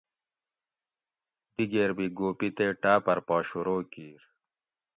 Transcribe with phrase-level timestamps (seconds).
[1.53, 4.21] دِگیر بھی گوپی تے ٹاٞپر پا شروع کِیر